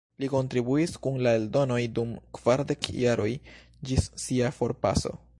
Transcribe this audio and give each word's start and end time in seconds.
Li 0.21 0.27
kontribuis 0.29 0.93
kun 1.01 1.19
la 1.25 1.33
eldonoj 1.39 1.77
dum 1.99 2.15
kvardek 2.37 2.89
jaroj, 3.01 3.29
ĝis 3.91 4.09
sia 4.25 4.51
forpaso. 4.61 5.13